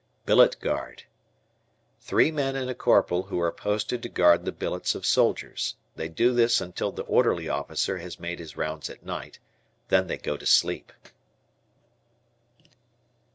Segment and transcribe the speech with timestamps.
[0.25, 1.03] Billet Guard.
[1.99, 5.75] Three men and a corporal who are posted to guard the billets of soldiers.
[5.95, 9.37] They do this until the orderly officer has made his rounds at night,
[9.89, 10.91] then they go to sleep.